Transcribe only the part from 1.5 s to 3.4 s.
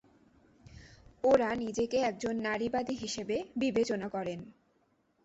নিজেকে একজন নারীবাদী হিসেবে